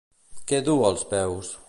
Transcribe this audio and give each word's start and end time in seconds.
Què 0.51 0.61
duu 0.69 0.83
als 0.89 1.07
peus? 1.13 1.53